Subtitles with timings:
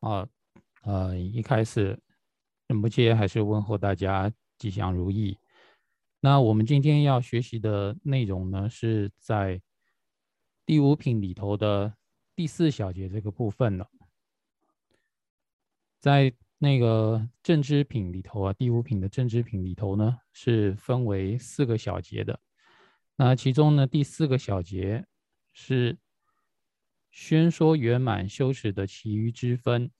[0.00, 0.28] 啊，
[0.82, 1.98] 呃，一开始，
[2.68, 5.36] 仁波切还是问候大家吉祥如意。
[6.20, 9.60] 那我们今天要学习的内容呢，是在
[10.64, 11.94] 第五品里头的
[12.36, 13.88] 第四小节这个部分了。
[15.98, 22.38] 在那个正知品里头啊，第五品的正知品里头呢，是分为四个小节的。
[23.16, 25.04] 那其中呢，第四个小节
[25.52, 25.98] 是。
[27.20, 29.90] 宣说圆满修持的其余之分，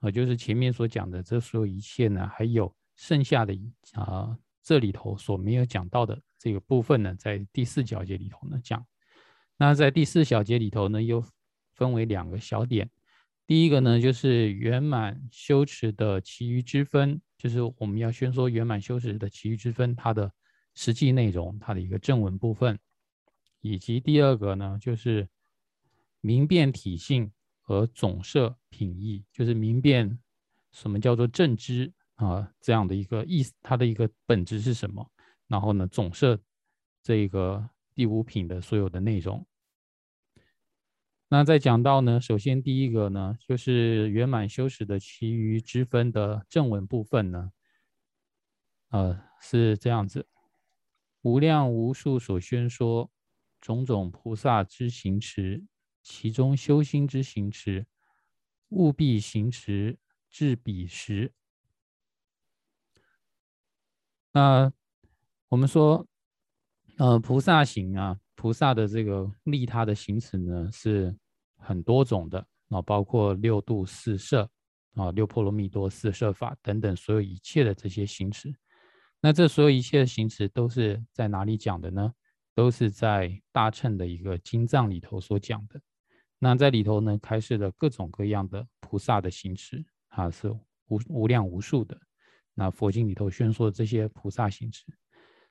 [0.00, 3.56] 啊，就是前面所讲的这所有一切呢，还有剩下的
[3.92, 8.84] 啊，这里头所没有讲到的这个部分呢，在第四小节里头呢讲。
[9.56, 11.24] 那在第四小节里头呢，又
[11.74, 12.90] 分为两个小点。
[13.46, 20.30] 第一个呢，就是圆满修持的其余之分，就是我们要宣说圆满修持的其余之分，它的
[20.74, 22.76] 实际内容，它的一个正文部分，
[23.60, 25.28] 以及第二个呢，就是。
[26.28, 27.32] 明辨体性
[27.62, 30.18] 和总摄品义，就是明辨
[30.72, 35.10] 什么叫做正知啊，这样的一个意思，它的一个本质是什么？
[35.46, 36.38] 然后呢，总摄
[37.02, 39.46] 这个第五品的所有的内容。
[41.30, 47.52] 那再讲到呢，首先第一个呢，就是圆满修持的其余之分的正文部分呢，
[48.90, 50.26] 呃，是这样子：
[51.22, 53.10] 无量无数所宣说
[53.62, 55.64] 种种菩萨之行持。
[56.08, 57.86] 其中修心之行持，
[58.70, 59.98] 务必行持
[60.30, 61.30] 至彼时。
[64.32, 64.72] 那
[65.48, 66.06] 我们说，
[66.96, 71.14] 呃，菩萨行啊，菩萨的这个利他的行持呢，是
[71.56, 74.50] 很多种的啊，包括六度四摄
[74.94, 78.52] 啊，六波罗蜜多四摄法等等，所有一切的这些行持。
[79.20, 82.14] 那这所有一切的行持都是在哪里讲的呢？
[82.54, 85.80] 都是在大乘的一个经藏里头所讲的。
[86.40, 90.48] 那在里头呢，开示了各种各样的菩萨的行持啊，是
[90.86, 92.00] 无无量无数的。
[92.54, 94.84] 那佛经里头宣说的这些菩萨行持，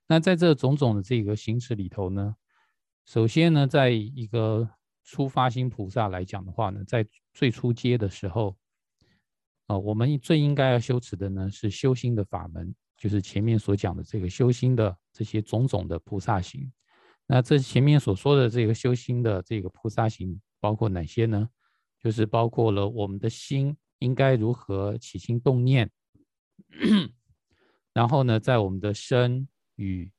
[0.08, 2.36] 那在这种种的这个行持里头呢，
[3.06, 4.70] 首先呢，在一个
[5.04, 8.58] 初发心菩萨来讲的话呢，在最初阶的时候，
[9.68, 16.72] 啊，我们最应该要修持的呢是修心的法门，就是前面所讲的这个修心的这些种种的菩萨行。
[17.26, 20.40] 那这前面所说的这个修心的这个菩萨行。
[20.60, 21.50] 包括哪些呢？
[22.00, 25.92] 就是包括了我们的心应该如何起心动念，
[27.92, 29.48] 然后呢，在我们的身
[29.78, 30.10] 与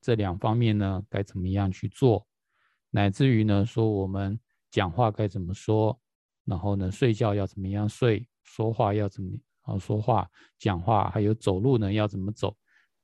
[0.00, 2.26] 这两方面呢，该怎么样去做，
[2.90, 4.38] 乃至于呢，说我们
[4.72, 5.98] 讲话该怎么说，
[6.44, 9.30] 然后呢，睡觉要怎么样睡，说话要怎么
[9.60, 10.28] 啊说话、
[10.58, 12.54] 讲话，还有走路呢要怎么走，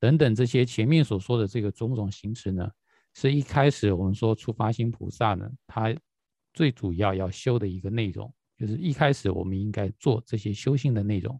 [0.00, 2.68] 等等这些前面所说的这个种种形式呢，
[3.14, 5.94] 是一开始我们说出发心菩萨呢，他。
[6.56, 11.38] 最主要要修的一个内容，就是一开始我们应该做这些修行的内容。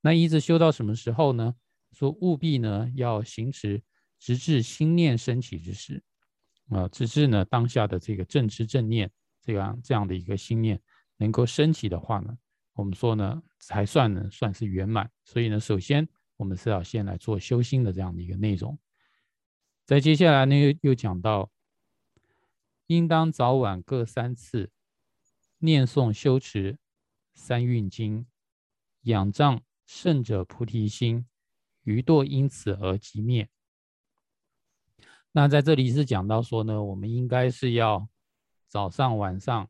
[0.00, 1.54] 那一直修到什么时候呢？
[1.92, 3.82] 说务必呢要行持，
[4.18, 6.02] 直至心念升起之时，
[6.70, 9.10] 啊，直至呢当下的这个正知正念
[9.42, 10.80] 这样这样的一个心念
[11.18, 12.34] 能够升起的话呢，
[12.72, 15.10] 我们说呢才算呢算是圆满。
[15.22, 18.78] 所以呢，首先我们是要先来做修心的这样的一个内容。
[19.84, 21.50] 在接下来呢又又讲到。
[22.86, 24.70] 应当早晚各三次
[25.58, 26.78] 念诵修持
[27.34, 28.26] 三运经，
[29.02, 31.26] 仰仗圣者菩提心，
[31.82, 33.48] 余堕因此而即灭。
[35.32, 38.08] 那在这里是讲到说呢，我们应该是要
[38.68, 39.68] 早上晚上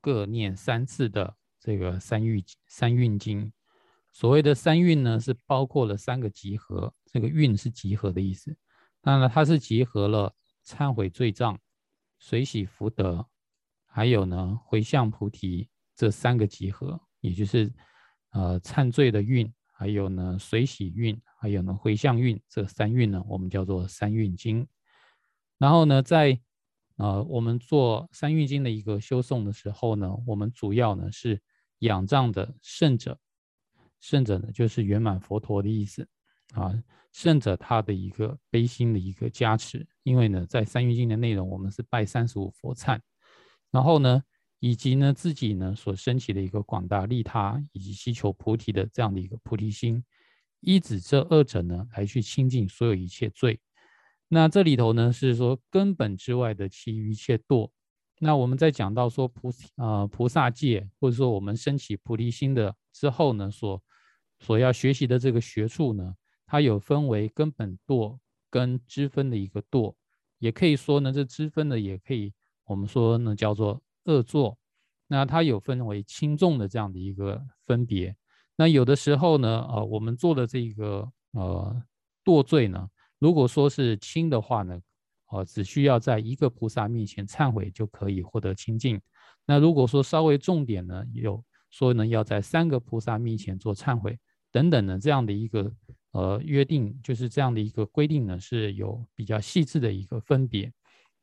[0.00, 3.52] 各念三次的这个三运三运经。
[4.12, 8.56] 所谓的三运呢，是包括了三个集合，这个运是集合的意思。
[9.02, 11.58] 那呢，它是结合了忏悔罪障。
[12.18, 13.26] 随喜福德，
[13.86, 17.72] 还有呢回向菩提这三个集合，也就是
[18.30, 24.66] 呃忏罪的运，还有呢随喜运，还有呢回向运这三运呢，我们叫做三运经。
[25.58, 26.38] 然后呢，在
[26.96, 31.40] 呃我们做三运经的一个修诵的时候呢，我们主要呢是
[31.78, 33.18] 仰仗的圣者，
[34.00, 36.08] 圣者呢就是圆满佛陀的意思
[36.54, 36.74] 啊。
[37.12, 43.00] 圣者他的一个悲心的一个加持，因为呢，在三运经的内容，我们是拜三十五佛忏，
[43.70, 44.22] 然后呢，
[44.60, 50.04] 以及呢自己呢所升起的一个广大利他以及希求菩提的这样的一个菩提心，
[50.60, 53.58] 依止这二者呢来去清净所有一切罪。
[54.28, 57.70] 那这里头呢是说根本之外的其余一切堕。
[58.18, 63.82] 那我们在讲到说菩啊菩萨戒，或者说我们升起菩提心的之后呢，所
[64.40, 66.14] 所要学习的这个学处呢。
[66.46, 69.94] 它有分为根本堕跟支分的一个堕，
[70.38, 72.32] 也可以说呢，这支分呢也可以，
[72.64, 74.56] 我们说呢叫做恶作，
[75.08, 78.16] 那它有分为轻重的这样的一个分别。
[78.56, 81.82] 那有的时候呢，呃，我们做的这个呃
[82.24, 82.88] 堕罪呢，
[83.18, 84.80] 如果说是轻的话呢，
[85.30, 89.00] 呃，只需要在一个菩萨面前忏悔就可以获得清净。
[89.44, 94.18] 那如果说稍微重点呢，有说呢要在三个菩萨面前做忏悔
[94.50, 95.70] 等等的这样的一个
[96.16, 100.72] 呃约定，就是这样的一个规定呢，是有比较细致的一个分别。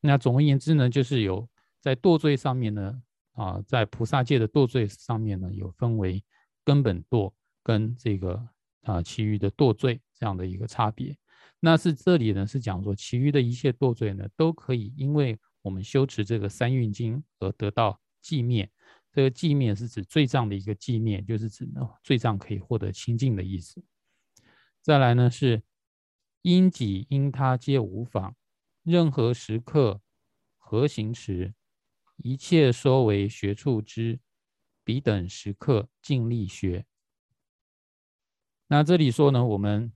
[0.01, 1.49] 那总而言之呢，就是有
[1.79, 3.01] 在堕罪上面呢，
[3.33, 6.23] 啊，在菩萨界的堕罪上面呢，有分为
[6.63, 8.47] 根本堕跟这个
[8.83, 11.17] 啊其余的堕罪这样的一个差别。
[11.59, 17.99] 那是这里呢是讲说，其余的一切堕罪呢，都可以因为我们修持这个三运经而得到。
[18.23, 18.69] 寂灭，
[19.11, 23.83] 这个寂灭是指罪障的一个寂灭，就是指呢罪障可以获得清净的意思。
[24.83, 25.63] 再来呢是
[26.41, 28.35] 因己因他皆无妨，
[28.83, 30.01] 任何时刻
[30.57, 31.53] 何行持，
[32.17, 34.19] 一切说为学处之，
[34.83, 36.85] 彼等时刻尽力学。
[38.67, 39.93] 那这里说呢，我们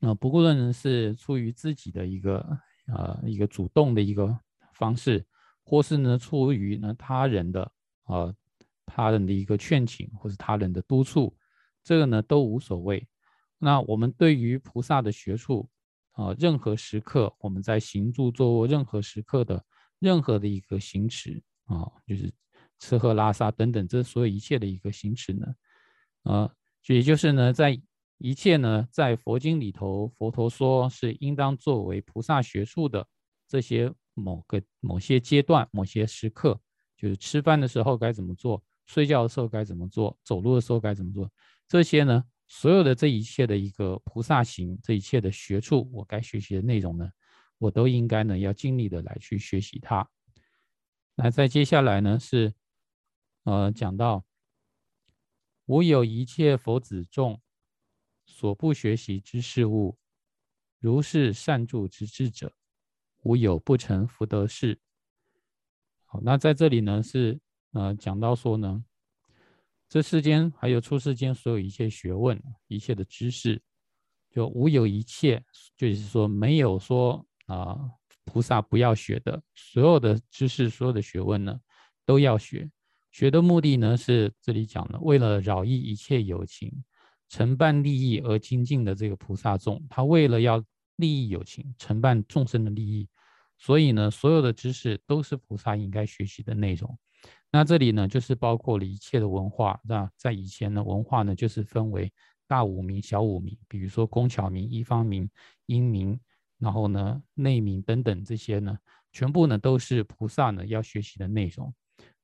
[0.00, 4.40] 啊不论是出于自己的一个呃一个主动的一个
[4.72, 5.26] 方式。
[5.66, 7.72] 或是呢，出于呢他人的
[8.04, 8.34] 啊，
[8.86, 11.34] 他人的一个劝请，或是他人的督促，
[11.82, 13.06] 这个呢都无所谓。
[13.58, 15.68] 那我们对于菩萨的学处
[16.12, 19.64] 啊，任何时刻我们在行住坐卧，任何时刻的
[19.98, 22.32] 任何的一个行持啊，就是
[22.78, 25.46] 吃喝拉撒等等，这所有一切的一个行持呢，
[26.22, 26.50] 啊，
[26.86, 27.80] 也就是呢，在
[28.18, 33.06] 一切呢，在佛经里头，佛陀说是应当作为菩萨学处的
[33.48, 33.92] 这些。
[34.16, 36.56] 某个某些阶段、某些时刻，
[36.96, 41.28] 就是吃饭的时候该怎么做，睡觉的时候该怎么做，走路的时候该怎么做，
[41.66, 47.10] 这些呢，所有的这一切的一个菩萨行，这一切的学处，我该学习的内容呢，
[47.58, 50.08] 我都应该呢要尽力的来去学习它。
[51.14, 52.54] 那在接下来呢是，
[53.44, 54.24] 呃，讲到，
[55.66, 57.40] 无有一切佛子众
[58.26, 59.98] 所不学习之事物，
[60.78, 62.54] 如是善助之智者。
[63.26, 64.78] 无有不成福德事。
[66.04, 67.40] 好，那在这里呢是
[67.72, 68.84] 呃讲到说呢，
[69.94, 72.36] 这世间还有出世间所有一切学问、
[72.66, 73.62] 一切的知识，
[74.28, 75.40] 就无有一切，
[75.76, 77.78] 就是说没有说啊
[78.24, 81.60] 菩萨不要学的，所有的知识、所有的学问呢
[82.04, 82.68] 都要学。
[83.12, 86.72] 学的目的呢是这里讲的，为了饶益一切有情、
[87.28, 90.60] 承办利益而精进的这个菩萨众，他为了要
[90.96, 93.08] 利益有情、承办众生的利益。
[93.58, 96.98] 所以呢，所有的知识都是菩萨应该学习的内容。
[97.54, 99.80] 那这里呢，就是包括了一切的文化。
[99.84, 102.12] 那在以前呢，文化呢就是分为
[102.48, 105.30] 大五名、小五名，比如说工巧名、一方名、
[105.66, 106.18] 音名，
[106.58, 108.76] 然后呢内名等等这些呢，
[109.12, 111.72] 全部呢都是菩萨呢要学习的内容。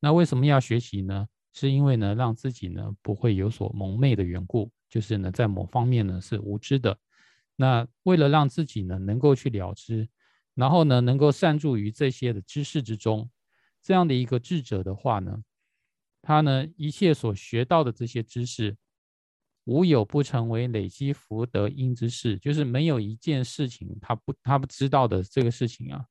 [0.01, 1.29] 那为什么要学习呢？
[1.53, 6.99] 是因为呢让自己呢不会有所蒙昧的缘故，就是呢在某方面呢是无知的。
[7.55, 10.09] 那为了让自己呢能够去了知。
[10.57, 13.31] 然后呢，能够善助于这些的知识之中，
[13.83, 15.43] 这样的一个智者的话呢，
[16.23, 18.77] 他呢一切所学到的这些知识，
[19.65, 26.05] 无有不成为累积福德因之事，就是没有一件事情他不他不知道的这个事情啊，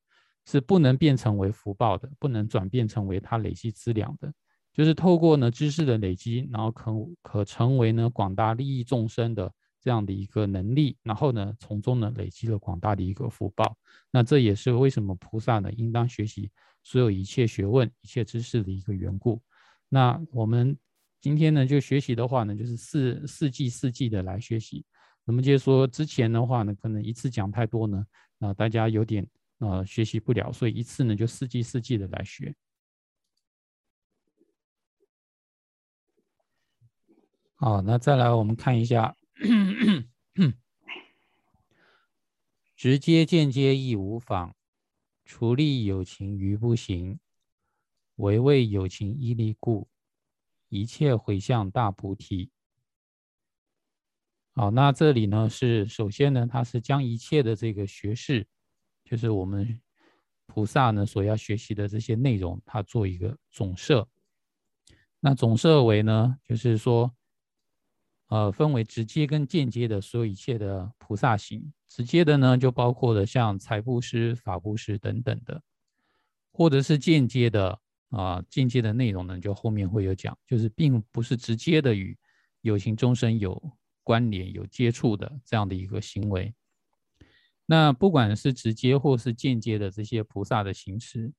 [0.46, 4.34] 是不能变成为福报的，不能转变成为他累积资粮的，
[4.74, 6.92] 就是透过呢知识的累积，然后可
[7.22, 9.52] 可成为呢广大利益众生的。
[9.82, 13.78] 这样的一个能力，然后呢，从中呢累积了广大的一个福报。
[14.12, 16.52] 那这也是为什么菩萨呢应当学习
[16.84, 19.42] 所有一切学问、一切知识的一个缘故。
[19.88, 20.78] 那我们
[21.20, 24.86] 今天呢就学习的话呢，就是四四季四季的来学习。
[25.24, 28.06] 那么就是说之前的话呢，可能一次讲太多呢，
[28.40, 29.28] 啊大家有点
[29.60, 32.56] 呃学习不了，所以一次呢就四季四季的来学。
[37.56, 39.16] 好，那再来我们看一下。
[42.76, 44.56] 直接间接亦无妨，
[45.30, 47.20] 除利有情于不行，
[48.16, 49.88] 唯为有情依利故，
[50.70, 52.50] 一切回向大菩提。
[54.56, 58.48] 好，那这里呢是首先呢，它是将一切的这个学识，
[59.04, 59.80] 就是我们
[60.48, 64.10] 菩萨呢所要学习的这些内容，它做一个总摄。
[65.20, 67.16] 那总摄为呢，就是说。
[68.30, 71.72] 呃，分为直接跟间接的所有一切的菩萨行。
[71.88, 75.62] 直接的呢，就包括了像财布施、法布施等等的，
[76.52, 82.18] 或者是间接的啊，间接的内容呢，就后面会有讲，就是并不是直接的与
[82.62, 83.62] 有情众生有
[84.04, 86.54] 关联、有接触的这样的一个行为。
[87.66, 91.32] 那不管是直接或是间接的这些菩萨的行持，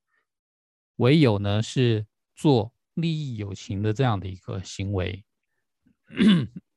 [0.97, 2.73] 唯有呢是做。
[2.95, 5.25] 利益有情的这样的一个行为。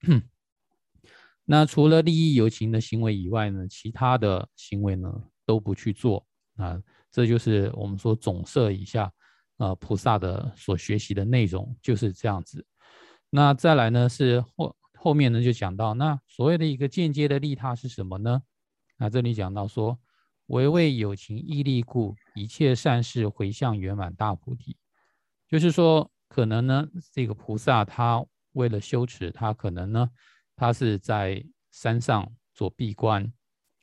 [1.46, 5.12] 那除了利益友情的行为以外呢，其他的行为呢
[5.46, 6.82] 都不去做啊，
[7.12, 9.12] 这就是我们说总摄一下，
[9.58, 12.66] 呃，菩萨的所学习的内容就是这样子。
[13.30, 18.42] 那再来呢是后后面呢就讲到，那所谓的一个间接的利他是什么呢？
[18.98, 20.00] 那这里讲到说，
[20.46, 24.78] 唯为友情义利故，一切善事回向圆满大菩提，
[25.50, 30.10] 就是说可能呢这个菩萨他为了修持，他可能呢。
[30.56, 33.34] 他是在山上做闭关，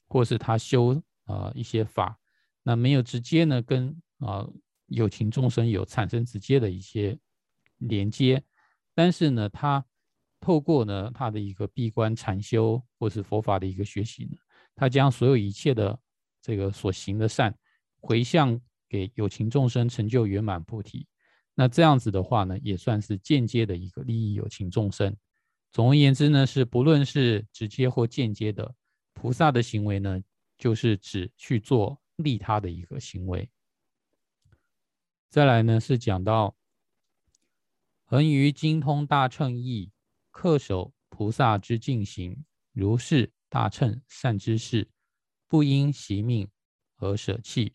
[0.06, 2.16] 或是他修啊一些法，
[2.62, 4.48] 那没有直接呢跟啊
[4.86, 7.18] 有情众生有产生直接的一些
[7.78, 8.40] 连接，
[8.94, 9.84] 但是呢，他
[10.38, 14.38] 透过呢他的一个闭关禅修，或是佛法的一个学习呢，
[14.76, 15.98] 他将所有一切的
[16.40, 17.52] 这个所行的善
[18.00, 18.58] 回向
[18.88, 21.04] 给有情众生，成就圆满菩提。
[21.54, 25.14] 那这样子的话呢，也算是间接的一个利益有情众生。
[25.72, 28.74] 总而言之呢，是不论是直接或间接的，
[29.12, 30.20] 菩萨的行为呢，
[30.58, 33.48] 就是指去做利他的一个行为。
[35.28, 36.56] 再来呢，是讲到
[38.04, 39.92] 恒于精通大乘义，
[40.32, 44.88] 恪守菩萨之净行，如是大乘善知识，
[45.46, 46.48] 不因习命
[46.96, 47.74] 而舍弃。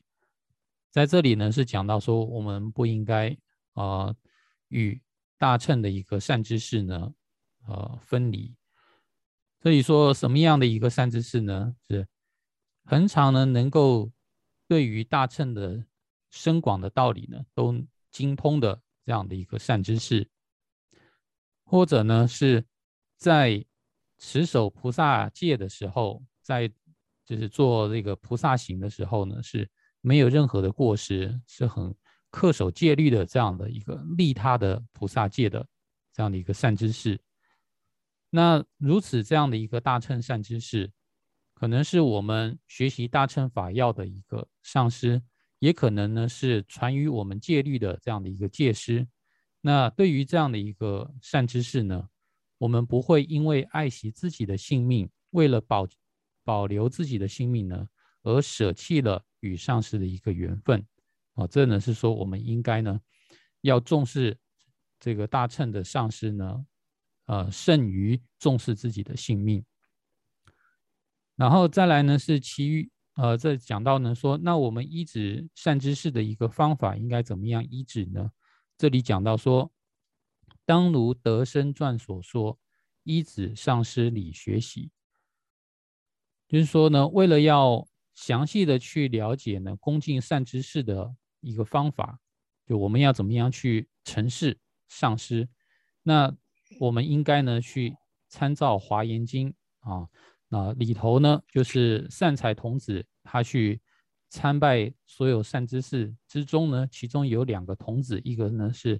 [0.92, 3.38] 在这里呢，是讲到说，我们不应该
[3.76, 4.16] 啊，
[4.68, 5.00] 与
[5.38, 7.14] 大乘的一个善知识呢。
[7.68, 8.56] 呃，分离。
[9.60, 11.76] 所以说什么样的一个善知识呢？
[11.88, 12.08] 是
[12.84, 14.12] 恒常呢，能够
[14.68, 15.84] 对于大乘的
[16.30, 20.30] 深广的道理呢，都精通的这样的一个善知识，
[21.64, 22.64] 或者呢，是
[23.18, 23.66] 在
[24.20, 26.72] 持守菩萨戒的时候，在
[27.26, 29.68] 就是做这个菩萨行的时候呢，是
[30.02, 31.96] 没有任何的过失，是很
[32.36, 35.66] 恪守戒律的这样的一个利他的菩萨戒的
[36.12, 37.18] 这样的一个善知识。
[38.30, 40.92] 那如此这样的一个大乘善知识，
[41.54, 45.24] 可能是我们学习大乘法要的一个上师，
[45.60, 49.08] 也可能呢是传于我们戒律的这样的一个戒师。
[49.62, 52.10] 那对于这样的一个善知识呢，
[52.58, 55.88] 我们不会因为爱惜自己的性命，为了保
[56.44, 57.88] 保留自己的性命呢，
[58.24, 60.86] 而舍弃了与上师的一个缘分。
[61.36, 63.00] 啊，这呢是说我们应该呢
[63.62, 64.38] 要重视
[65.00, 66.66] 这个大乘的上师呢。
[67.28, 69.66] 呃，胜于重视自己的性命。
[71.36, 78.30] 然后再来呢，是其余呃，这讲到呢，说那我们医治善知识的一个方法应该怎么样医治呢？
[78.78, 79.72] 这里讲到说，
[80.66, 82.60] 当如德生传所说，
[83.02, 84.92] 医治上师理学习，
[86.48, 92.20] 就是说呢，为了要详细的去了解呢，恭敬善知识的一个方法，
[92.66, 95.48] 就我们要怎么样去承事上师，
[96.04, 96.36] 那。
[96.80, 97.96] 我们应该呢去
[98.28, 99.54] 参照《华严经》
[99.90, 100.10] 啊，
[100.50, 103.80] 那里头呢就是善财童子他去
[104.30, 109.00] 参拜所有善知识之中呢，其中有两个童子，一个呢是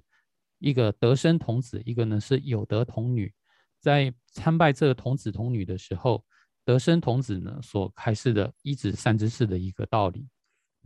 [0.58, 3.34] 一个得生童子，一个呢是有德童女。
[3.80, 6.24] 在参拜这个童子童女的时候，
[6.64, 10.26] 得生童子呢所开示的一指善知识的一个道理，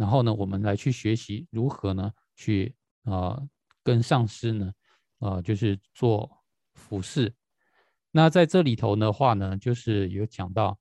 [0.01, 3.41] 然后呢我们来去学习如何呢去啊
[3.85, 4.73] 跟上师呢
[5.19, 6.29] 啊就是做。
[6.73, 7.35] 俯视，
[8.11, 10.79] 那在这里头的话呢，就是有讲到，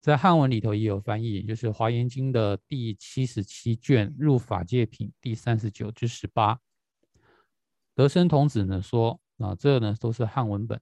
[0.00, 6.58] 在汉文里头也有翻译，就是《华严经》的第七十七卷《入法界品》第三十九至十八。
[7.94, 10.80] 德生童子呢说啊，这呢都是汉文本，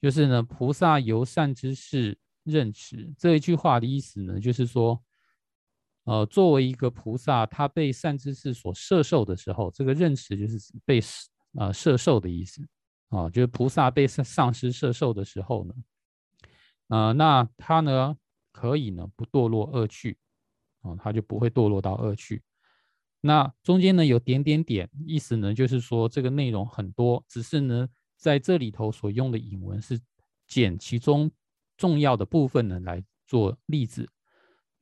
[0.00, 5.00] 就是呢菩萨由善之事任持这一句话的意思呢，就是说，
[6.04, 11.00] 呃，作为一个菩萨，他被善知识所摄受的时候，这个认识就是被
[11.58, 12.66] 呃摄受的意思。
[13.08, 15.74] 啊，就是菩萨被上上师摄受的时候呢，
[16.88, 18.16] 啊，那他呢
[18.50, 20.16] 可以呢不堕落恶趣，
[20.80, 22.42] 啊，他就不会堕落到恶趣。
[23.20, 30.00] 那中间呢有点点点意思呢，就是说这个内容很多，只是呢在这里头所用的引文是
[30.46, 31.30] 捡其中
[31.76, 34.08] 重要的部分呢来做例子，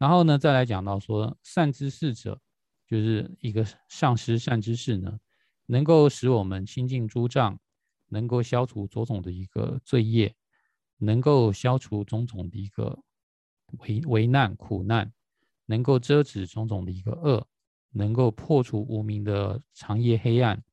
[0.01, 2.41] 然后呢再来讲到说善知识者，
[2.89, 5.21] 就是一个上师善知识呢，
[5.67, 7.61] 能够使我们清净诸障。
[8.13, 10.35] 能够消除种种的一个罪业，
[10.97, 13.05] 能够消除种种的一个
[13.79, 15.13] 危危难苦难，
[15.67, 17.47] 能够遮止种种的一个恶，
[17.91, 20.65] 能够破除无名的长夜黑暗，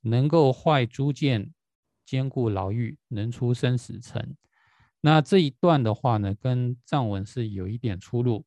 [0.00, 1.54] 能够坏诸见，
[2.04, 4.36] 坚固牢狱，能出生死尘。
[5.00, 8.44] 那这一段的话呢，跟藏文是有一点出入。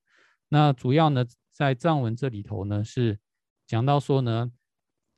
[0.49, 3.19] 那主要呢，在藏文这里头呢，是
[3.65, 4.51] 讲到说呢，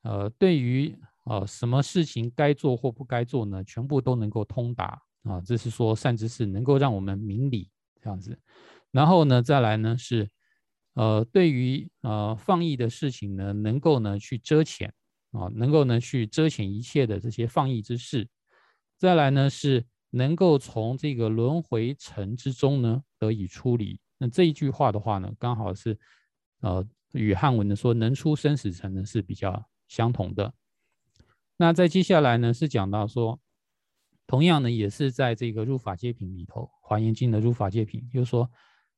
[0.03, 3.63] 呃，对于呃，什么事情该做或不该做呢？
[3.63, 8.39] 全部都能够通达啊，这是说善知识能够让我们明理这样子。
[8.91, 10.29] 然后呢，再来呢是，
[10.93, 14.87] 呃，对于呃放逸的事情呢，能够呢去遮遣
[15.31, 18.29] 啊，能够呢去遮遣一切的这些放逸之事。
[18.97, 19.85] 再来呢是
[20.15, 23.99] 能够从这个轮回尘之中呢得以出离。
[24.17, 25.99] 那这一句话的话呢，刚好是
[26.61, 30.53] 呃与汉文的说能出生死尘呢是比较相同的。
[31.57, 33.37] 那在接下来呢，是讲到说，
[34.25, 38.49] 同样呢，也是在这个入法界品里头，《华严经》的入法界品，就是说，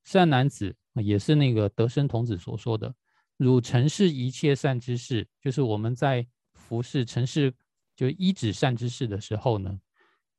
[0.04, 2.94] 善男子也是那个德生童子所说的，
[3.38, 7.52] 汝尘世一切善之事，就是我们在服侍尘世
[7.96, 9.80] 就依止善之事的时候呢，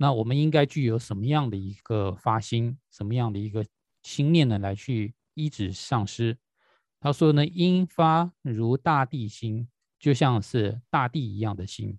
[0.01, 3.67] 那我们应该具有什么样的一个发心，什么样的一个
[4.03, 6.39] 心念呢，来去医治上师？
[7.01, 11.99] 他说呢，应发如大地心，就像是大地一样的心。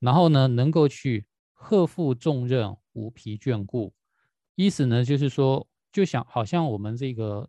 [0.00, 3.94] 然后呢，能够去克服重任，无疲倦故。
[4.54, 7.48] 意思呢，就是说，就想好像我们这个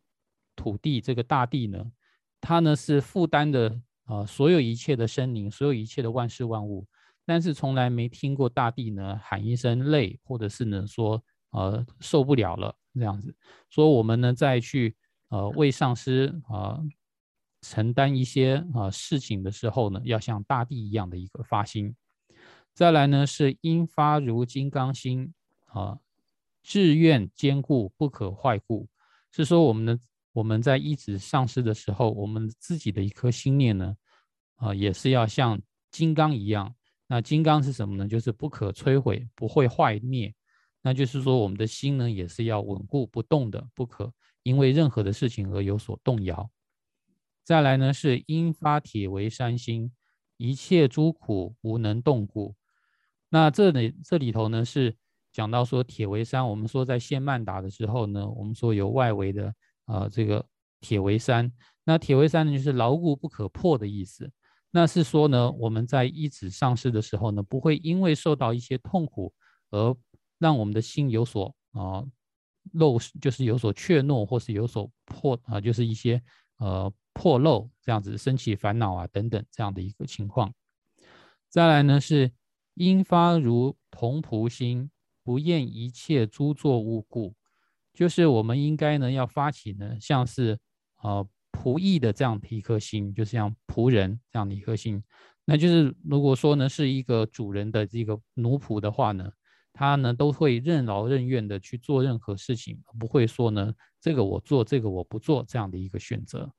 [0.55, 1.91] 土地，这个大地呢，
[2.39, 6.87] 它呢是负担的啊，所有一切的生灵，所有一切的万事万物。
[7.25, 13.35] 但是从来没听过大地呢喊一声累，或者是呢说呃受不了了这样子。
[13.69, 14.95] 所以我们呢再去
[15.29, 16.79] 呃为上师啊
[17.61, 21.95] 承担一些啊事情的时候呢，要像大地一样的一个发心。
[22.73, 25.33] 再来呢，是因发如金刚心
[25.65, 25.97] 啊，
[26.61, 28.87] 志愿坚固不可坏故，
[29.31, 29.99] 是说我们的
[30.33, 33.95] 我们在一直上师的时候，我们自己的一颗心念呢，
[34.57, 36.75] 啊，也是要像金刚一样。
[37.07, 38.07] 那金刚是什么呢？
[38.07, 40.33] 就是不可摧毁，不会坏灭。
[40.81, 46.49] 那就是说，我们的心呢，也是要稳固不动的，不可因为任何的事情而有所动摇。
[47.43, 49.91] 再来呢，是因发铁为山心，
[50.37, 52.55] 一切诸苦无能动故。
[53.29, 54.95] 那这里这里头呢是
[55.31, 59.53] 讲到说铁为山，我们说在现曼达的时候呢，我们说有外围的
[59.85, 60.45] 啊这个
[60.81, 61.51] 铁为山，
[61.83, 64.31] 那铁为山呢就是牢固不可破的意思。
[64.75, 69.33] 那是说呢我们在一指上市的时候呢，不会因为受到一些痛苦
[69.69, 69.95] 而
[70.37, 72.03] 让我们的心有所啊
[72.73, 76.21] 漏，就是有所怯懦或是有所破啊，就是一些
[76.57, 80.53] 呃破漏这样子升起烦恼啊等等这样的一个情况。
[81.49, 82.33] 再来呢是。
[82.77, 84.91] 因发如同仆心，
[85.23, 87.33] 不厌一切诸作物故，
[87.93, 90.59] 就是我们应该呢要发起呢，像是
[91.01, 95.01] 呃仆役的这样的一颗心，就是像仆人这样的一颗心。
[95.45, 99.31] 那就是如果说呢是一个主人的这个奴仆的话呢，
[99.73, 106.51] 他呢都会任劳任怨的去做任何事情，不会说呢这个我做，这个我不做这样的一个选择。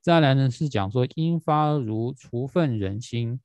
[0.00, 3.40] 再来呢是讲说因发如除粪人心，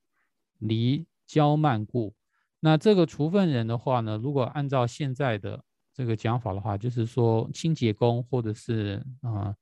[0.58, 1.06] 离。
[1.32, 2.14] 骄慢故，
[2.60, 9.56] 那这个除粪人的话呢，如果按照现在的这个讲法的话，就是说清洁工或者是啊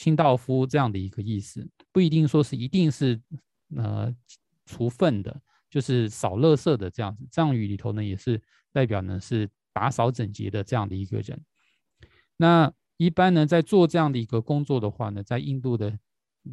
[0.00, 3.20] 清道夫这样的一个意思，不一定说是一定是
[3.76, 4.10] 呃
[4.64, 7.26] 除粪的，就是扫垃圾的这样子。
[7.30, 8.40] 藏语里头呢，也是
[8.72, 11.44] 代表呢是打扫整洁的这样的一个人。
[12.38, 15.98] 那一般呢，在做这样的一个工作的话呢，在印度的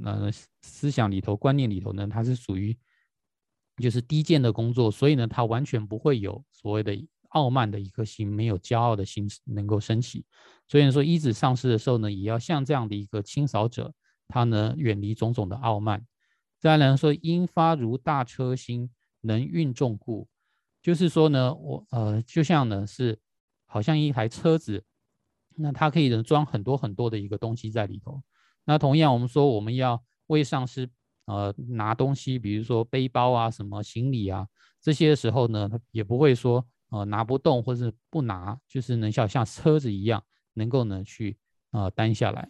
[0.03, 0.29] 呃
[0.61, 2.77] 思想里头、观念里头呢，它是属于。
[3.79, 6.95] 就是低贱的工作，所以呢，他完全不会有所谓的
[7.29, 10.25] 傲慢的一颗心，没有骄傲的心能够升起。
[10.67, 13.93] 所以说，一子上市的时候呢，也要像这样的一个清扫者，
[14.27, 16.05] 他呢远离种种的傲慢。
[16.59, 18.89] 再来说，因发如大车心，
[19.21, 20.27] 能运重故，
[20.81, 23.19] 就是说呢，我呃，就像呢是
[23.65, 24.83] 好像一台车子，
[25.55, 28.21] 那它可以能装很多很多的一个东西在里头。
[28.65, 30.89] 那同样，我们说我们要为上师。
[31.27, 34.47] 呃，拿东西，比如说背包啊，什么行李啊，
[34.81, 40.23] 这些时候呢，他也不会说呃拿不动或者不拿，就是能像像车子一样，
[40.53, 41.37] 能够呢去
[41.71, 42.49] 呃担下来。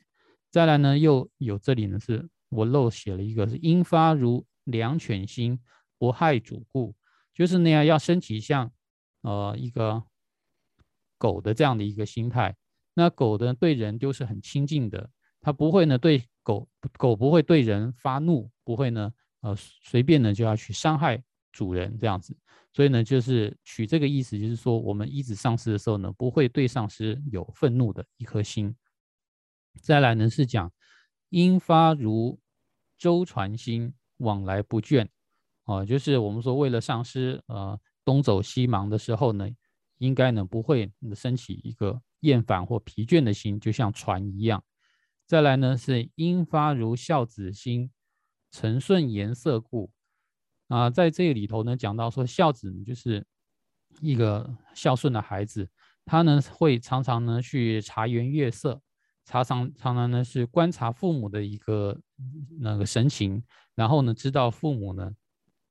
[0.52, 5.60] 再来呢，又有这里呢是我漏写了一个，是因发如良犬心，
[5.98, 6.96] 不害主顾，
[7.34, 8.72] 就是那样要升起像
[9.22, 10.04] 呃一个
[11.18, 12.56] 狗的这样的一个心态。
[12.94, 15.10] 那狗的对人都是很亲近的，
[15.42, 16.24] 它不会呢对。
[16.48, 16.66] 狗
[16.98, 21.22] 狗不会对人发怒，不会呢，呃，随便呢就要去伤害
[21.58, 22.38] 主人这样子，
[22.72, 28.76] 所以呢，就是取这个意思，就是说我们一直上师的时候呢，不会对上师有愤怒的一颗心。
[29.82, 30.72] 再来呢是讲
[31.30, 32.40] 因发如
[32.96, 35.08] 舟船心，往来不倦，
[35.64, 39.50] 啊，就是我们说为了上师，呃，东走西忙的时候呢，
[39.98, 44.64] 应该呢不会升起一个厌烦或疲倦的心，就像船一样。
[45.26, 47.90] 再来呢是因发如孝子心，
[48.52, 49.90] 承顺颜色故，
[50.68, 53.26] 啊，在这里头呢，讲到说孝子就是
[54.02, 55.70] 一个孝顺的孩子，
[56.06, 58.82] 他呢会常常呢去察言悦色，
[59.26, 61.98] 常常常常呢是观察父母的一个
[62.60, 63.44] 那个神情，
[63.76, 65.12] 然后呢知道父母呢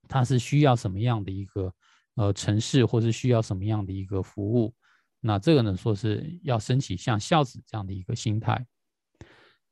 [0.09, 1.73] 他是需要什么样的一个
[2.15, 4.75] 呃城市，或是需要什么样的一个服务。
[5.21, 8.67] 那这个呢，说是要升起像孝子这样的一个心态，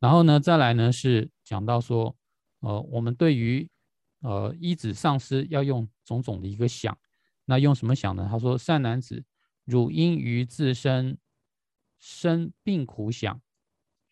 [0.00, 2.16] 然后呢，再来呢是讲到说，
[2.60, 3.68] 呃，我们对于
[4.24, 6.98] 呃一子上师要用种种的一个想，
[7.44, 8.26] 那用什么想呢？
[8.28, 9.24] 他说：“善男子，
[9.64, 11.16] 汝应于自身
[12.00, 13.40] 生病苦想，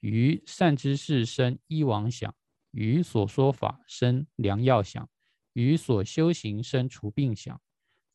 [0.00, 2.32] 于善知识生医王想，
[2.70, 5.08] 于所说法生良药想，
[5.54, 7.60] 于所修行生除病想。”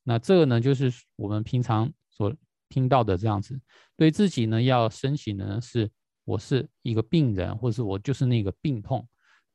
[0.03, 2.33] 那这个呢，就是我们平常所。
[2.69, 3.57] 听到的这样子，
[3.95, 5.89] 对自己呢要升起呢是
[6.25, 9.07] 我是一个病人，或者是我就是那个病痛。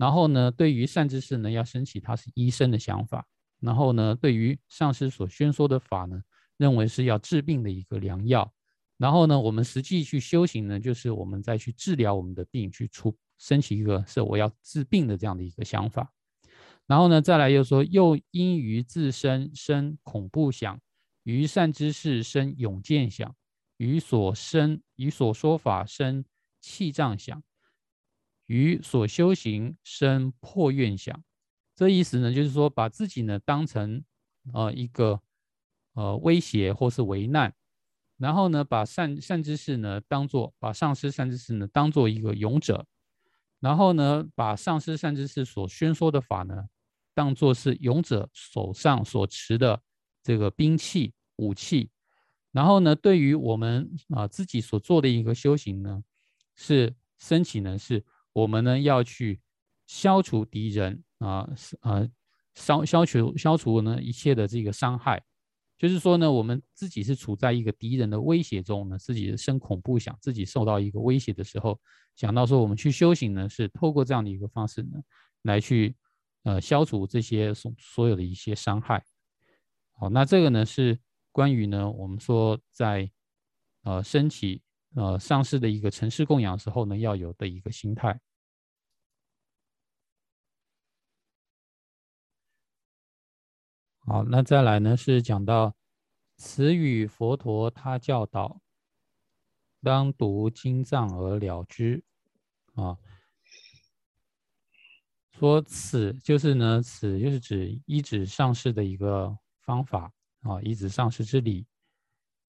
[0.03, 3.25] 然后呢，对于善知识呢要升起他是医生的想法。
[3.61, 6.21] 然后呢，对于上师所宣说的法呢，
[6.57, 8.53] 认为是要治病的一个良药。
[8.97, 16.13] 然后呢，我们实际去修行呢，就是我们再去治疗我们的病，去出升起一个是我要治病的这样的一个想法。
[16.89, 20.81] 然后呢，再来又说又因于自身生恐怖想。
[21.23, 23.33] 于善之事生勇见想，
[23.77, 26.25] 于所生于所说法生
[26.61, 27.41] 气障想，
[28.47, 31.23] 于所修行生破愿想。
[31.75, 34.05] 这意思呢，就是说把自己呢当成
[34.53, 35.21] 呃一个
[35.95, 37.55] 呃威胁或是为难，
[38.19, 42.87] 然后呢把善善知识呢当做把上师善知识呢当做一个勇者，
[43.61, 46.67] 然后呢把上师善知识所宣说的法呢
[47.15, 49.83] 当做是勇者手上所持的。
[50.25, 51.91] 这个兵器武器，
[52.53, 56.05] 然后呢，对于我们啊自己所做的一个修行呢，
[56.55, 59.41] 是升起呢，是我们呢要去
[59.87, 61.49] 消除敌人啊，
[61.83, 62.09] 呃，
[62.55, 65.23] 消消除消除呢一切的这个伤害，
[65.79, 71.79] 就是说呢，我们自己是处在一个敌人的威胁中呢，自己生恐怖想，自己受到一个威胁的时候，
[72.15, 75.01] 想到说我们去修行呢，是透过这样的一个方式呢，
[75.43, 75.97] 来去
[76.45, 79.03] 呃消除这些所所有的一些伤害。
[79.93, 80.99] 好，那这个呢是
[81.33, 83.11] 关于呢，我们说在
[83.83, 84.63] 呃升起
[84.95, 88.21] 呃上市的一个城市供养时候呢，要有的一个心态。
[94.01, 95.75] 好，那再来呢是讲到
[96.37, 98.61] 此语佛陀他教导，
[99.83, 102.03] 当读经藏而了之
[102.75, 102.97] 啊。
[105.31, 109.39] 说此就是呢，此就是指一指上市的一个。
[109.65, 111.65] 方法啊，一指上市之理，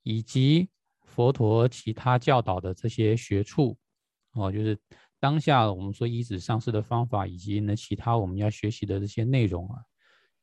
[0.01, 0.67] 以及
[1.13, 3.77] 佛陀其他教导的这些学处
[4.33, 4.77] 哦，就是
[5.19, 9.75] 当下我们说以子上师的方法，以及呢其他我们要学习的这些内容啊，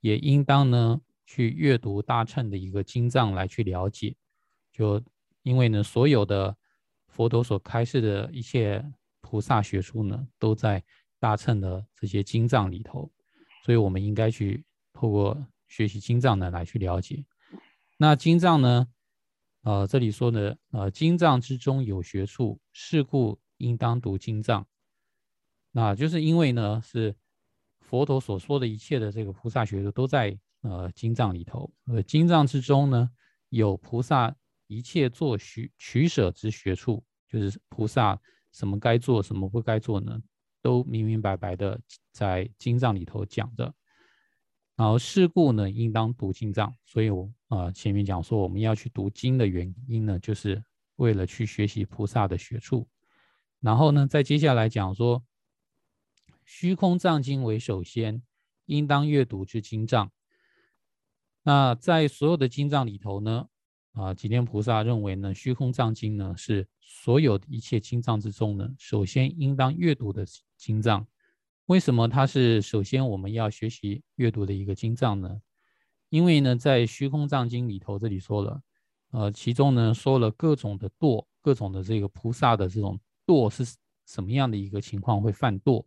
[0.00, 4.14] 也应当呢去阅读大乘的一个经藏来去了解。
[4.72, 5.02] 就
[5.42, 6.56] 因为呢，所有的
[7.08, 8.84] 佛陀所开示的一切
[9.20, 10.82] 菩萨学处呢，都在
[11.18, 13.10] 大乘的这些经藏里头，
[13.64, 15.36] 所以我们应该去透过。
[15.70, 17.24] 学习经藏呢，来去了解。
[17.96, 18.88] 那经藏呢，
[19.62, 24.66] 呃，这里说呢，呃，经藏之中有学处，是故应当读经藏。
[25.70, 27.14] 那就是因为呢，是
[27.80, 31.70] 佛陀所说的一切的这个菩萨学处都在呃经藏里头。
[31.86, 33.10] 呃，经藏之中呢，
[33.50, 34.34] 有菩萨
[34.66, 38.18] 一切做取取舍之学处，就是菩萨
[38.52, 40.18] 什么该做，什么不该做呢，
[40.62, 41.78] 都明明白白的
[42.12, 43.74] 在经藏里头讲的。
[44.80, 46.74] 然后事故呢，应当读经藏。
[46.86, 50.64] 所以，我啊前面讲说，我们要去读经的原因呢，就是
[50.96, 52.88] 为了去学习菩萨的学处。
[53.60, 55.22] 然后呢，再接下来讲说，
[56.46, 58.22] 虚空藏经为首先，
[58.64, 60.10] 应当阅读之经藏。
[61.42, 63.48] 那在所有的经藏里头呢，
[63.92, 70.24] 啊，吉天菩萨认为呢，虚空藏经呢是所有一切经藏之中呢，首先应当阅读的
[70.56, 71.06] 经藏。
[71.70, 75.40] 为什么它是首先我们要学习阅读的一个经藏呢？
[76.08, 78.60] 因为呢，在虚空藏经里头，这里说了，
[79.12, 85.84] 呃，其中呢说了各种的堕，各种的这个菩萨的这种堕是什么样的一个情况会犯堕，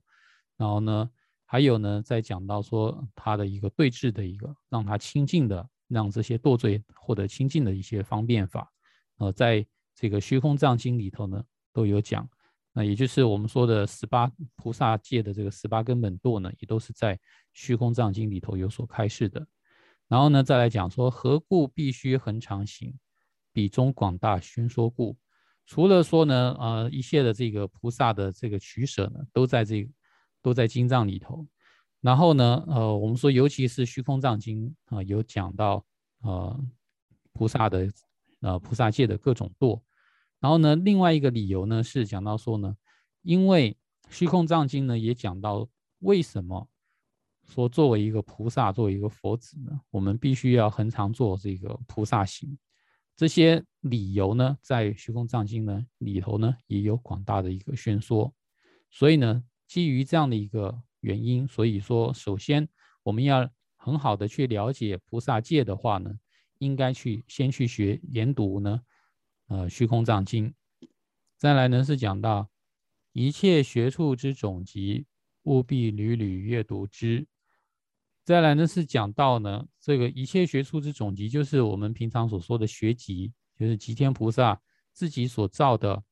[0.55, 1.09] 然后呢，
[1.43, 8.71] 还有呢，在讲到说他的一个对峙的一个让他清净的，让这些堕罪获得清净的一些方便法，
[9.17, 11.43] 呃，在这个虚空藏经里头呢
[11.73, 12.25] 都有讲。
[12.75, 17.19] 那也就是我们说的十八菩萨界的这个十八根本堕呢，也都是在
[17.53, 19.45] 虚空藏经里头有所开示的。
[20.07, 22.93] 然后呢，再来讲说何故必须恒常行，
[23.51, 25.15] 比中广大宣说故。
[25.67, 29.87] 除了说呢，呃，一切的这个菩萨的这个取舍呢，都在这
[30.41, 31.45] 都在经藏里头。
[32.01, 35.85] 然后呢，呃，我们说尤其是虚空藏经啊，有讲到
[36.21, 36.59] 呃
[37.33, 37.87] 菩萨的
[38.41, 39.79] 呃菩萨界的各种堕。
[40.43, 42.75] 然后呢，另外一个理由呢是讲到说呢，
[43.21, 43.77] 因为
[44.09, 45.65] 虚空藏经呢也讲到
[45.99, 46.67] 为什么
[47.47, 52.57] 说作为一个菩萨，作为一个佛子呢，我们必须要恒常做这个菩萨行。
[53.15, 58.33] 这些理由呢，在虚空藏经呢里头呢也有广大的一个宣说。
[58.91, 62.67] 所以呢，基于这样的一个原因，所以说首先
[63.03, 66.13] 我们要很好的去了解菩萨界的话呢，
[66.57, 68.81] 应该去先去学研读呢。
[69.53, 70.51] 呃，虚空藏经，
[71.37, 72.49] 再来呢是讲到
[73.11, 75.05] 一切学处之总集，
[75.43, 77.27] 务必屡屡阅读之。
[78.23, 84.59] 再来呢是讲到呢这个一切学处之总集，就是我们平常所说的学集，就是吉天菩萨
[84.91, 86.03] 自己所造的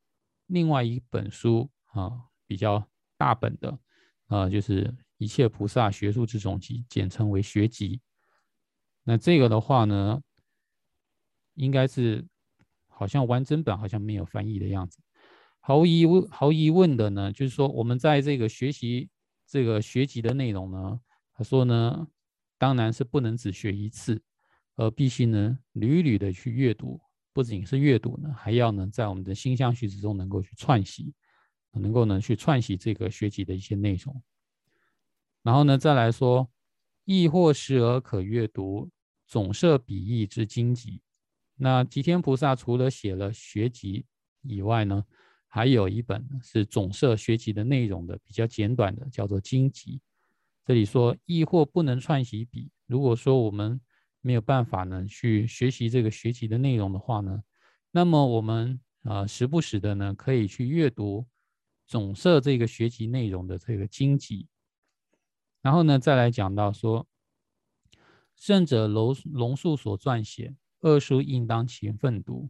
[0.45, 2.11] 另外一本书啊，
[2.45, 3.79] 比较大本的
[4.27, 8.01] 啊，就是一切菩萨学术之总集，简称为学集。
[9.03, 10.21] 那这个的话呢，
[11.55, 12.27] 应该是。
[13.01, 14.99] 好像完整版好像没有翻译的样子，
[15.59, 19.09] 毫无疑问，毫无疑问的呢，就是说我们在这个学习
[19.47, 20.99] 这个学习的内容呢，
[21.33, 22.07] 他说呢，
[22.59, 24.21] 当然是不能只学一次，
[24.75, 27.01] 而必须呢屡屡的去阅读，
[27.33, 31.11] 不仅是阅读呢，还要呢在我们的心相续之中能够去串习，
[31.71, 34.21] 能够呢去串习这个学习的一些内容。
[35.41, 36.47] 然后呢再来说，
[37.05, 38.91] 亦或时而可阅读
[39.25, 41.01] 总摄笔意之经籍。
[41.63, 44.03] 那吉天菩萨除了写了学集
[44.41, 45.05] 以外呢，
[45.47, 50.01] 还有一本是总摄学集的内容的比较简短的，叫做经集。
[50.65, 52.71] 这里说，亦或不能串习笔。
[52.87, 53.79] 如果说我们
[54.21, 57.43] 没有办法呢去学习这个学习的内容的话呢，
[57.91, 61.27] 那么我们啊时不时的呢可以去阅读
[61.85, 64.47] 总摄这个学习内容的这个经集。
[65.61, 67.05] 然后呢再来讲到说，
[68.35, 70.55] 圣者龙龙树所撰写。
[70.81, 72.49] 二书应当勤奋读。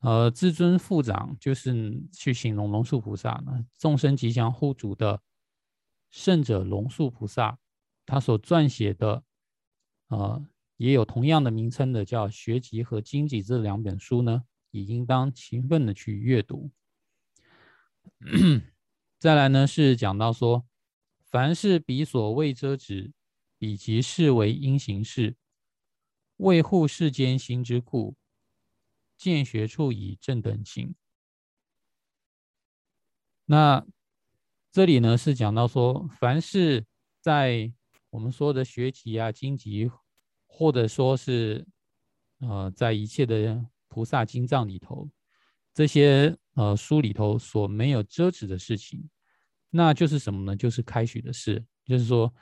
[0.00, 5.20] 呃，至尊副长就是去形容龙树菩萨呢，众生吉祥护主的
[6.08, 7.58] 圣者龙树菩萨，
[8.06, 9.22] 他所撰写的，
[10.08, 10.42] 呃，
[10.78, 16.70] 也有同样的名称的，叫《学集》和《经集》这两本书呢，也应当勤奋的去阅读。
[19.18, 20.64] 再来呢，是讲到说，
[21.26, 23.12] 凡是彼所未遮止，
[23.58, 25.36] 彼即视为因行事。
[26.40, 28.16] 为护世间心之故，
[29.16, 30.94] 见学处以正等行。
[33.44, 33.86] 那
[34.72, 36.86] 这里呢是讲到说，凡是
[37.20, 37.70] 在
[38.08, 39.90] 我们说的学籍啊、经籍，
[40.46, 41.66] 或者说是
[42.38, 45.10] 呃在一切的菩萨经藏里头，
[45.74, 49.10] 这些呃书里头所没有遮止的事情，
[49.68, 50.56] 那就是什么呢？
[50.56, 51.62] 就是开许的事。
[51.84, 52.32] 就是说，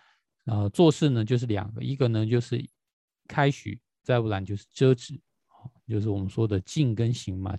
[0.45, 2.65] 呃，做事呢就是两个，一个呢就是
[3.27, 3.81] 开许。
[4.09, 5.21] 再不然就是遮止，
[5.87, 7.55] 就是我们说的静跟行嘛，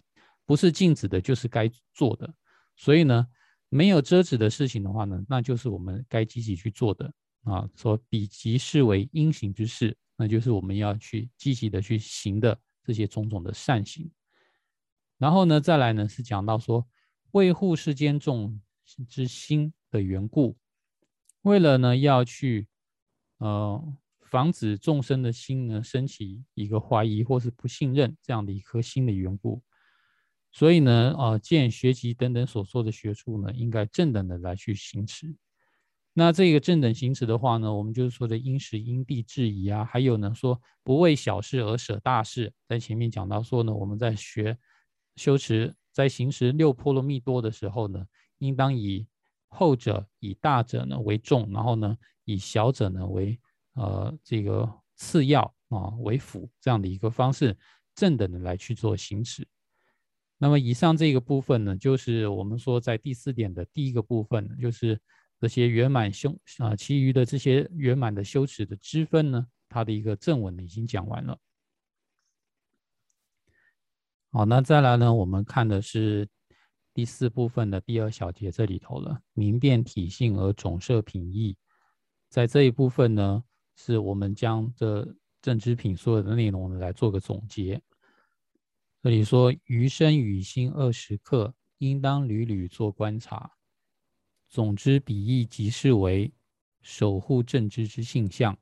[0.48, 2.34] 不是静止的，就是该做的。
[2.76, 3.28] 所以呢，
[3.70, 7.70] 没有遮止的事情的话呢，那就是我们该积极去做的啊。
[7.76, 14.10] 说彼即视为因行之事，那就是我们要去积极的去行的这些种种的善行。
[15.20, 16.88] 然后呢，再来呢是讲到说，
[17.34, 18.60] 为护世间众
[19.08, 20.58] 之心的缘故，
[21.44, 22.68] 为了呢要去，
[23.38, 23.94] 呃。
[24.30, 29.64] 防止众生的心呢升起一个怀疑或是不信任这样的一颗心的缘故，
[30.52, 35.36] 所以呢，啊，见学习等等所说的学处呢，应该正等的来去行持。
[36.14, 42.54] 那这个正等行持的话呢，我们就是说的因时因地制宜啊，还有呢，说不为小事而舍大事。
[42.68, 44.58] 在前面讲到说呢，我们在学
[45.16, 48.06] 修持在行持六波罗蜜多的时候呢，
[48.38, 49.08] 应当以
[49.48, 53.40] 后者以大者呢为重，然后呢以小者呢为。
[53.74, 57.58] 呃，这个次要啊为辅这样的一个方式，
[57.96, 59.48] 正等的来去做行持。
[60.38, 65.00] 那么以上这个部分呢，就是我们说在第四点的第一个部分，就是
[65.40, 71.38] 这些圆满修啊，其余的这些圆满的修持的支分呢，它的一个正文呢已经讲完了。
[74.32, 76.28] 好，那再来呢，我们看的是
[76.94, 81.58] 第四部分的第二小节这里头了，明辨体性而总摄品义，
[82.30, 83.44] 在这一部分呢。
[83.82, 85.08] 是我们将这
[85.42, 87.82] 正知品所有的内容呢来做个总结。
[89.02, 93.54] 这里说：余生与心二十刻，应当屡屡做观察。
[94.50, 96.30] 总之，比意即是为
[96.82, 98.58] 守护正知之性相。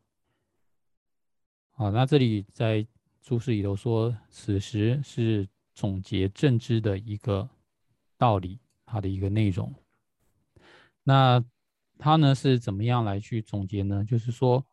[1.71, 2.85] 好，那这里在
[3.19, 7.49] 注释里头说，此时是总结正知的一个
[8.19, 9.73] 道理，它的一个内容。
[11.01, 11.43] 那
[11.97, 14.05] 他呢是怎么样来去总结呢？
[14.05, 14.63] 就是说，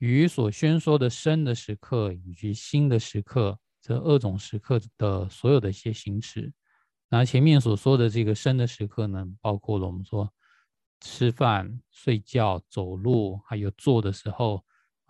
[0.00, 6.52] 与所宣说的生的时刻以及心的时刻这二种时刻的所有的一些行持。
[7.08, 10.30] 那前面所说的这个生的时刻呢，包括了我们说
[11.00, 14.64] 吃饭、睡觉、走路，还有坐的时候，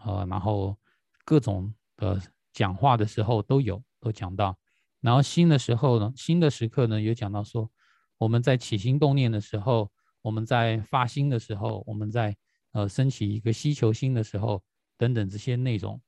[0.05, 0.79] 呃，然后
[1.25, 2.21] 各种的
[2.53, 4.59] 讲话的时候都有都讲到。
[5.01, 7.71] 然后心的时候呢，心的时刻呢，有讲到说
[8.19, 9.91] 我们在起心动念的时候。
[10.23, 12.37] 我们在发心的时候，我们在
[12.73, 14.63] 呃升起一个希求心的时候，
[15.01, 16.01] 等等这些内容。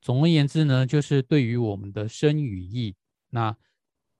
[0.00, 2.96] 总而言之呢，就是对于我们的身与意，
[3.28, 3.54] 那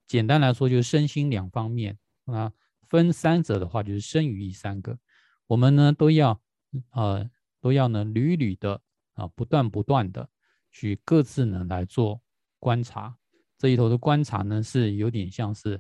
[0.07, 2.53] 简单来说就是身心两方面那。
[2.91, 4.99] 分三者的话，就是身与意三个，
[5.47, 6.41] 我们呢都要
[6.93, 7.29] 呃
[7.61, 8.81] 都要呢屡屡的
[9.13, 10.27] 啊不断不断的
[10.71, 12.19] 去各自呢来做
[12.59, 13.15] 观察。
[13.59, 15.79] 这一头的观察呢是有点像是。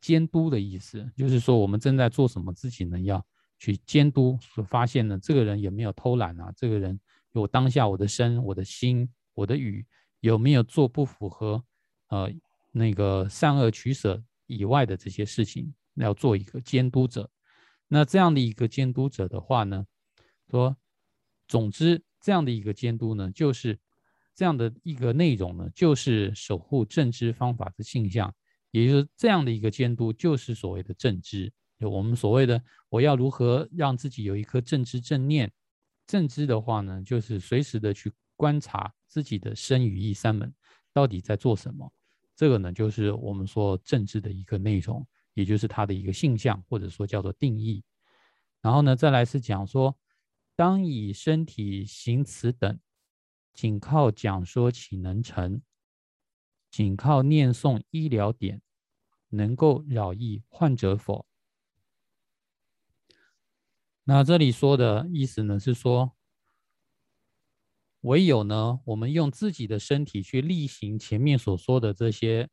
[0.00, 3.22] 监督的意思就是说，我们正在做什么，自己呢要
[3.58, 6.52] 去监督，所发现呢，这个人有没有偷懒啊？
[6.56, 6.98] 这个人
[7.40, 9.86] 我当下我的身、我的心、我的语
[10.20, 11.64] 有没有做不符合
[12.08, 12.30] 呃
[12.72, 17.30] 那个善恶取舍以外的这些事情，要做一个监督者。
[17.88, 19.86] 那这样的一个监督者的话呢，
[20.50, 20.76] 说，
[21.46, 23.78] 总之这样的一个监督呢，就是
[24.34, 28.34] 这样的一个内容呢，就是守护正知方法的性象。
[28.72, 31.50] 也就是这样的一个监督，就是所谓的正知。
[31.78, 35.50] 就我们所谓的，我要如何让自己有一颗正知正念？
[36.06, 40.52] 正知的话呢，就是随时的去观察自己的身与意三门
[40.92, 41.92] 到底在做什么。
[42.34, 47.82] 这个呢，就是我们说正知的一个内容，也就是它的一个性象，或者说叫做定义。
[48.60, 49.96] 然后呢，再来是讲说，
[50.54, 52.78] 当以身体行此等，
[53.54, 55.60] 仅靠讲说岂能成？
[56.70, 58.62] 仅靠念诵医疗典。
[59.28, 61.25] 能够扰益患者否？
[64.08, 66.12] 那这里说的意思呢，是说，
[68.02, 72.48] 唯有呢，我们用自己的身体去例行前面所说的这些，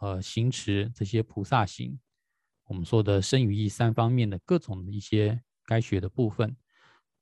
[0.00, 1.98] 呃，行持这些菩萨行，
[2.66, 6.54] 我们说的身语意三方面的各种的一些该学的部分，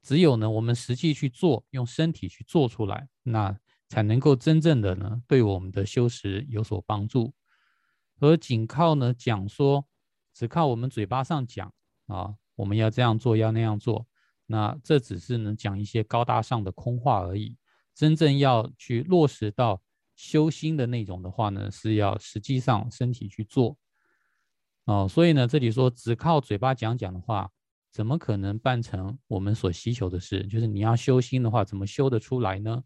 [0.03, 3.57] 只有呢，我们实际去做，用身体去做出来，那
[3.89, 7.33] 才能够真正的呢，对我们的修持有所帮助。
[8.19, 9.87] 而仅靠呢讲说，
[10.35, 11.73] 只靠我们嘴巴上讲
[12.09, 14.05] 啊，我们要这样做，要那样做，
[14.47, 17.57] 那这只是呢讲一些高大上的空话而已。
[17.95, 19.81] 真正要去落实到
[20.17, 23.79] 修心的那种的话呢，是要实际上身体去做
[24.87, 25.07] 哦。
[25.09, 27.51] 所以呢，这里说只靠嘴巴讲讲的话，
[27.93, 30.43] 怎么可能办成我们所需求的事？
[30.49, 32.83] 就是你要修心的话，怎么修得出来呢？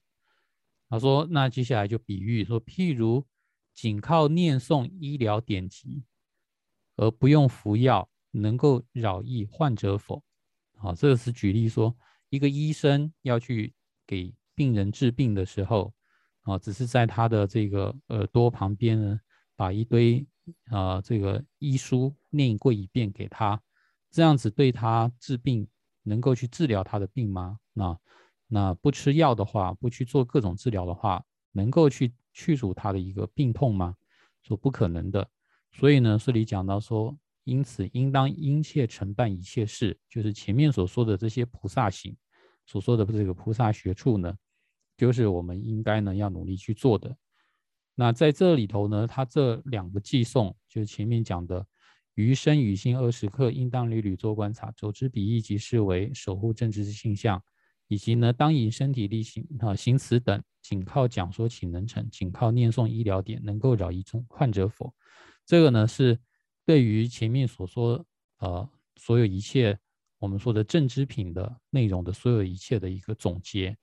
[0.90, 3.26] 他说，那接下来就比喻说，譬如。
[3.72, 6.02] 仅靠念诵医疗典籍，
[6.96, 10.22] 而不用服药，能够扰益患者否？
[10.76, 11.96] 好，这个是举例说，
[12.28, 13.74] 一个医生要去
[14.06, 15.92] 给病人治病的时候，
[16.42, 19.20] 啊，只是在他的这个耳朵旁边呢，
[19.56, 20.26] 把一堆
[20.66, 23.60] 啊这个医书念过一遍给他，
[24.10, 25.68] 这样子对他治病
[26.02, 27.58] 能够去治疗他的病吗？
[27.72, 27.98] 那
[28.46, 32.12] 那不吃药的话，不去做各种治疗的话，能够去？
[32.32, 33.96] 去除他的一个病痛吗？
[34.40, 35.28] 说不可能的。
[35.72, 42.16] 所以呢，这里讲到说，因此应当殷切承办一切事，就是前面所说的这些菩萨行，
[42.66, 44.34] 所说的这个菩萨学处呢，
[44.96, 47.16] 就是我们应该呢要努力去做的。
[47.94, 51.66] 那在这里头呢，他这两个寄送，就是前面讲的
[52.14, 57.42] 余生与心二十刻，应当屡屡做观察，走之彼意即视为守护正直之性相。
[57.88, 62.08] 以及呢，当以身体力行啊行此等，仅靠讲说岂能成？
[62.08, 64.94] 仅靠念诵医疗点能够扰一众患者否？
[65.44, 66.16] 这个呢是
[66.64, 68.04] 对于前面所说
[68.38, 69.78] 呃所有一切
[70.18, 73.76] 我们说的正知品的内容的所有一切的一个总结。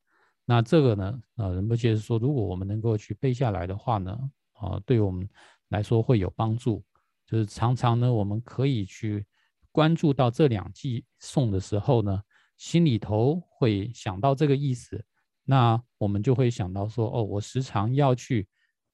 [0.45, 4.17] 那这个呢，呃，仁波切是说，如果我们能够去背下来的话呢，
[4.53, 5.27] 啊，对我们
[5.69, 6.83] 来说会有帮助。
[7.25, 9.25] 就是常常呢，我们可以去
[9.71, 12.21] 关注到这两句颂的时候呢。
[12.57, 15.05] 心里头会想到这个意思，
[15.43, 18.47] 那我们就会想到说，哦，我时常要去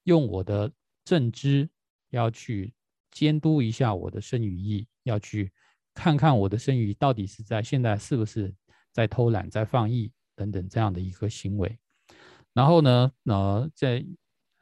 [0.03, 0.69] 用我的
[1.05, 1.69] 正知，
[2.09, 2.73] 要去
[3.13, 5.49] 监督一下我的身语意，要去
[5.93, 8.53] 看看我的身语到底是在现在是不是
[8.91, 11.79] 在偷懒、在放逸等等这样的一个行为。
[12.53, 14.05] 然后呢，呃，在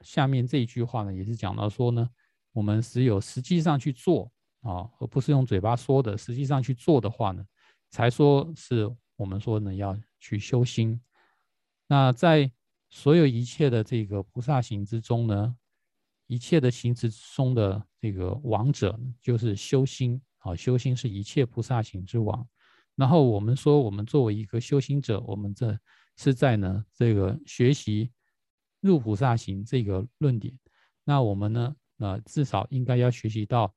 [0.01, 2.07] 下面这一句话呢，也是讲到说呢，
[2.51, 4.31] 我们只有实际上去做
[4.61, 7.43] 啊，而不是用嘴巴说的，实际上去做的话呢。
[7.89, 11.01] 才说是我们说呢，要去修心。
[11.87, 12.49] 那在
[12.89, 15.55] 所有一切的这个菩萨行之中呢，
[16.31, 22.47] 一切的行之中的这个王者就是修心啊，修心是一切菩萨行之王。
[22.95, 25.77] 然后我们说，我们作为一个修行者，我们这
[26.15, 28.09] 是在呢这个学习
[28.79, 30.57] 入菩萨行这个论点。
[31.03, 33.75] 那我们呢，呃，至少应该要学习到，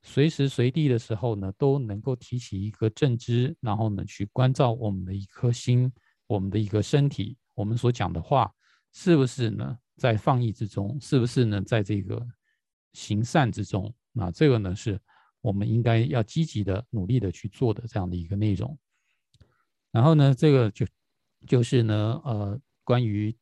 [0.00, 5.92] 随时随地的时候呢，都能够提起一个正知，然后呢，去关照我们的一颗心，
[6.26, 8.50] 我们的一个身体，我们所讲的话，
[8.94, 10.98] 是不是呢，在放逸之中？
[11.00, 12.26] 是不是呢，在这个
[12.92, 13.92] 行善之中？
[14.12, 15.00] 那这个呢，是
[15.40, 18.78] 我们应该要积极的、努力的去做的这样的一个内容。
[19.90, 20.86] 然后呢，这个就
[21.46, 23.36] 就是呢，呃，关于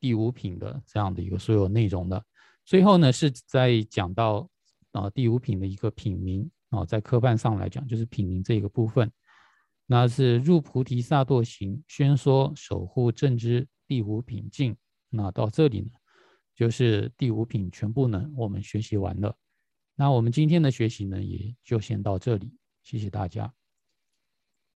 [0.00, 2.22] 第五品的这样的一个所有内容的。
[2.64, 4.48] 最后呢，是在讲到
[4.92, 9.10] 啊第五品的一个品名啊，在科判上来讲，就是品名这个部分，
[9.86, 14.76] 那是入菩提萨埵行，宣说守护正知第五品境。
[15.14, 15.90] 那到这里呢，
[16.54, 19.36] 就是第五品全部呢，我们学习完了。
[19.94, 22.52] 那我们今天的学习呢，也就先到这里，
[22.82, 23.54] 谢谢大家。